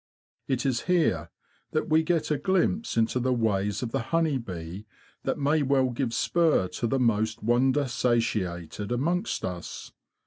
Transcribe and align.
It 0.47 0.65
is 0.65 0.81
here 0.89 1.29
that 1.73 1.87
we 1.87 2.01
get 2.01 2.31
a 2.31 2.39
glimpse 2.39 2.97
into 2.97 3.19
the 3.19 3.31
ways 3.31 3.83
of 3.83 3.91
the 3.91 3.99
honey 4.09 4.39
bee 4.39 4.87
that 5.25 5.37
may 5.37 5.61
well 5.61 5.91
give 5.91 6.11
spur 6.11 6.67
to 6.69 6.87
the 6.87 6.97
most 6.99 7.43
wonder 7.43 7.87
satiated 7.87 8.91
amongst 8.91 9.45
us. 9.45 9.91